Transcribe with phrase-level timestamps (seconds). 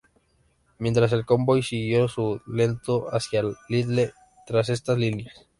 [0.79, 4.13] Mientras el convoy siguió su lento hacia Lille
[4.47, 5.45] tras estas líneas.